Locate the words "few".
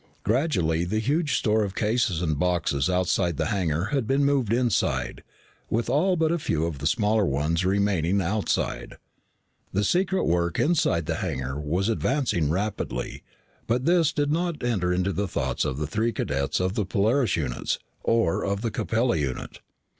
6.39-6.65